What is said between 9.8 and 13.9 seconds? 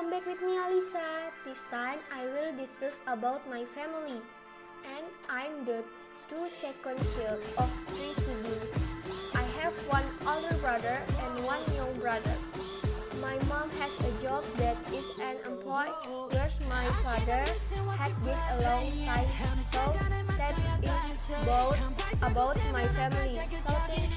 one older brother and one young brother. My mom